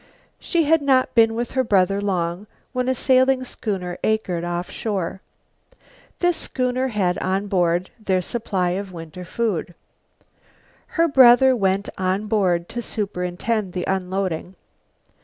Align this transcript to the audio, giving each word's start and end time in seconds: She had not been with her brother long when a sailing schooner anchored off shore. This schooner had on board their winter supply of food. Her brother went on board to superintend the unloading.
She 0.39 0.63
had 0.63 0.81
not 0.81 1.13
been 1.13 1.35
with 1.35 1.51
her 1.51 1.63
brother 1.63 2.01
long 2.01 2.47
when 2.73 2.89
a 2.89 2.95
sailing 2.95 3.43
schooner 3.43 3.99
anchored 4.03 4.43
off 4.43 4.71
shore. 4.71 5.21
This 6.17 6.35
schooner 6.37 6.87
had 6.87 7.19
on 7.19 7.45
board 7.45 7.91
their 8.03 8.15
winter 8.15 8.21
supply 8.27 8.69
of 8.71 8.91
food. 9.27 9.75
Her 10.97 11.07
brother 11.07 11.55
went 11.55 11.87
on 11.99 12.25
board 12.25 12.67
to 12.69 12.81
superintend 12.81 13.73
the 13.73 13.83
unloading. 13.85 14.55